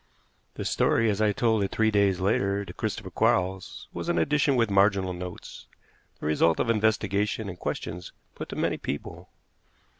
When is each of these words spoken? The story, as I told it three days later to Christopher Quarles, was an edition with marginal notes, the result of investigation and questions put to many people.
The 0.55 0.65
story, 0.65 1.11
as 1.11 1.21
I 1.21 1.31
told 1.31 1.61
it 1.61 1.69
three 1.71 1.91
days 1.91 2.19
later 2.19 2.65
to 2.65 2.73
Christopher 2.73 3.11
Quarles, 3.11 3.87
was 3.93 4.09
an 4.09 4.17
edition 4.17 4.55
with 4.55 4.71
marginal 4.71 5.13
notes, 5.13 5.67
the 6.19 6.25
result 6.25 6.59
of 6.59 6.71
investigation 6.71 7.47
and 7.47 7.59
questions 7.59 8.11
put 8.33 8.49
to 8.49 8.55
many 8.55 8.77
people. 8.77 9.29